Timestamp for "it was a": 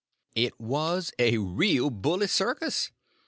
0.33-1.37